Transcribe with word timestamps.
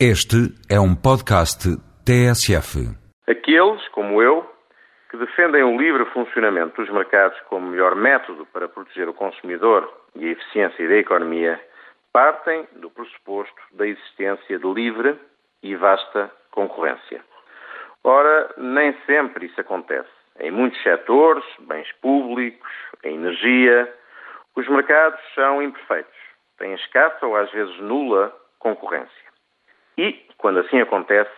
Este 0.00 0.50
é 0.68 0.80
um 0.80 0.92
podcast 0.92 1.70
TSF. 2.04 2.82
Aqueles, 3.28 3.86
como 3.90 4.20
eu, 4.20 4.44
que 5.08 5.16
defendem 5.16 5.62
o 5.62 5.78
livre 5.78 6.04
funcionamento 6.06 6.82
dos 6.82 6.92
mercados 6.92 7.38
como 7.42 7.68
melhor 7.68 7.94
método 7.94 8.44
para 8.46 8.68
proteger 8.68 9.08
o 9.08 9.14
consumidor 9.14 9.88
e 10.16 10.26
a 10.26 10.32
eficiência 10.32 10.88
da 10.88 10.96
economia, 10.96 11.60
partem 12.12 12.66
do 12.74 12.90
pressuposto 12.90 13.54
da 13.74 13.86
existência 13.86 14.58
de 14.58 14.66
livre 14.66 15.16
e 15.62 15.76
vasta 15.76 16.28
concorrência. 16.50 17.22
Ora, 18.02 18.52
nem 18.58 18.96
sempre 19.06 19.46
isso 19.46 19.60
acontece. 19.60 20.10
Em 20.40 20.50
muitos 20.50 20.82
setores, 20.82 21.44
bens 21.60 21.90
públicos, 22.02 22.68
em 23.04 23.14
energia, 23.14 23.94
os 24.56 24.68
mercados 24.68 25.20
são 25.36 25.62
imperfeitos, 25.62 26.18
têm 26.58 26.74
escassa 26.74 27.24
ou 27.24 27.36
às 27.36 27.48
vezes 27.52 27.78
nula 27.78 28.34
concorrência. 28.58 29.33
E, 29.96 30.12
quando 30.38 30.60
assim 30.60 30.80
acontece, 30.80 31.30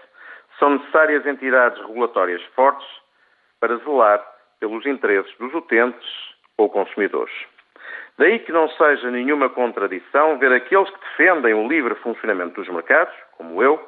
são 0.58 0.70
necessárias 0.70 1.26
entidades 1.26 1.80
regulatórias 1.80 2.42
fortes 2.54 2.86
para 3.60 3.76
zelar 3.76 4.24
pelos 4.60 4.86
interesses 4.86 5.32
dos 5.38 5.52
utentes 5.54 6.08
ou 6.56 6.70
consumidores. 6.70 7.34
Daí 8.18 8.38
que 8.38 8.52
não 8.52 8.68
seja 8.70 9.10
nenhuma 9.10 9.50
contradição 9.50 10.38
ver 10.38 10.52
aqueles 10.52 10.88
que 10.88 11.00
defendem 11.00 11.52
o 11.52 11.68
livre 11.68 11.94
funcionamento 11.96 12.54
dos 12.54 12.68
mercados, 12.68 13.14
como 13.32 13.62
eu, 13.62 13.78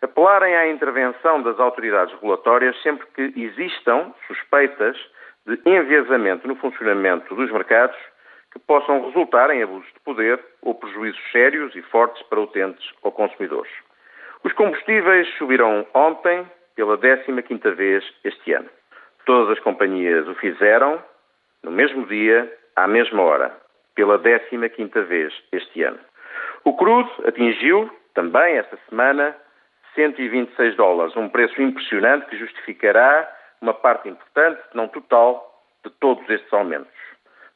apelarem 0.00 0.56
à 0.56 0.68
intervenção 0.68 1.42
das 1.42 1.58
autoridades 1.60 2.14
regulatórias 2.14 2.80
sempre 2.82 3.06
que 3.14 3.32
existam 3.36 4.14
suspeitas 4.26 4.96
de 5.46 5.60
enviesamento 5.66 6.48
no 6.48 6.56
funcionamento 6.56 7.34
dos 7.34 7.50
mercados 7.52 7.96
que 8.52 8.58
possam 8.60 9.04
resultar 9.06 9.50
em 9.50 9.62
abusos 9.62 9.92
de 9.92 10.00
poder 10.00 10.42
ou 10.62 10.74
prejuízos 10.74 11.20
sérios 11.30 11.74
e 11.76 11.82
fortes 11.82 12.22
para 12.24 12.40
utentes 12.40 12.90
ou 13.02 13.12
consumidores. 13.12 13.70
Os 14.46 14.52
combustíveis 14.52 15.26
subiram 15.38 15.84
ontem 15.92 16.48
pela 16.76 16.96
15ª 16.96 17.74
vez 17.74 18.04
este 18.22 18.52
ano. 18.52 18.68
Todas 19.24 19.58
as 19.58 19.64
companhias 19.64 20.28
o 20.28 20.36
fizeram 20.36 21.02
no 21.64 21.72
mesmo 21.72 22.06
dia, 22.06 22.48
à 22.76 22.86
mesma 22.86 23.24
hora, 23.24 23.52
pela 23.96 24.20
15ª 24.20 25.02
vez 25.02 25.34
este 25.50 25.82
ano. 25.82 25.98
O 26.62 26.76
crudo 26.76 27.10
atingiu, 27.26 27.90
também 28.14 28.58
esta 28.58 28.78
semana, 28.88 29.34
126 29.96 30.76
dólares, 30.76 31.16
um 31.16 31.28
preço 31.28 31.60
impressionante 31.60 32.26
que 32.26 32.38
justificará 32.38 33.28
uma 33.60 33.74
parte 33.74 34.08
importante, 34.08 34.60
não 34.74 34.86
total, 34.86 35.44
de 35.84 35.90
todos 35.98 36.22
estes 36.30 36.52
aumentos. 36.52 36.94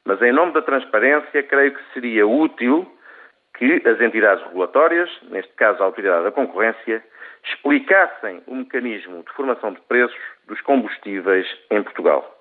Mas 0.05 0.21
em 0.23 0.33
nome 0.33 0.55
da 0.55 0.63
transparência, 0.63 1.41
creio 1.45 1.73
que 1.73 1.93
seria 1.93 2.27
útil 2.27 2.85
que 3.61 3.87
as 3.87 4.01
entidades 4.01 4.43
regulatórias, 4.47 5.11
neste 5.25 5.53
caso 5.53 5.83
a 5.83 5.87
Autoridade 5.87 6.25
da 6.25 6.33
Concorrência, 6.33 7.05
explicassem 7.45 8.43
o 8.47 8.55
mecanismo 8.55 9.23
de 9.23 9.31
formação 9.35 9.75
de 9.75 9.81
preços 9.83 10.19
dos 10.49 10.59
combustíveis 10.63 11.47
em 11.71 11.83
Portugal. 11.83 12.39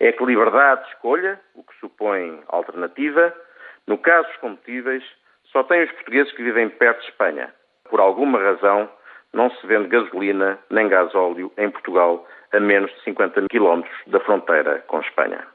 É 0.00 0.10
que 0.10 0.24
liberdade 0.24 0.82
de 0.82 0.88
escolha, 0.88 1.40
o 1.54 1.62
que 1.62 1.72
supõe 1.78 2.42
alternativa, 2.48 3.32
no 3.86 3.96
caso 3.96 4.26
dos 4.26 4.36
combustíveis, 4.38 5.04
só 5.52 5.62
tem 5.62 5.84
os 5.84 5.92
portugueses 5.92 6.32
que 6.32 6.42
vivem 6.42 6.68
perto 6.68 7.00
de 7.00 7.10
Espanha. 7.10 7.54
Por 7.88 8.00
alguma 8.00 8.40
razão, 8.40 8.90
não 9.32 9.48
se 9.50 9.66
vende 9.68 9.86
gasolina 9.86 10.58
nem 10.68 10.88
gasóleo 10.88 11.52
em 11.56 11.70
Portugal 11.70 12.26
a 12.52 12.58
menos 12.58 12.92
de 12.92 13.02
50 13.04 13.46
quilómetros 13.48 13.96
da 14.08 14.18
fronteira 14.18 14.82
com 14.88 14.98
Espanha. 14.98 15.46